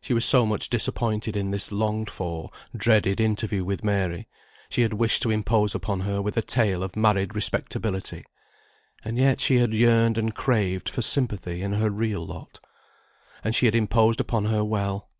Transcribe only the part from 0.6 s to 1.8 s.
disappointed in this